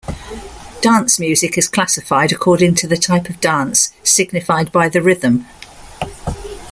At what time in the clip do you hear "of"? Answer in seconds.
3.29-3.39